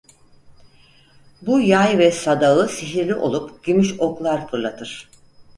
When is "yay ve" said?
1.61-2.11